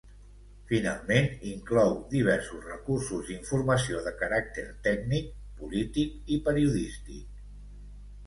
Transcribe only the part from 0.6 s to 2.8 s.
Finalment, inclou diversos